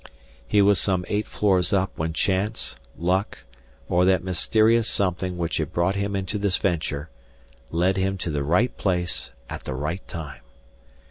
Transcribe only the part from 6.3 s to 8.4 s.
this venture, led him to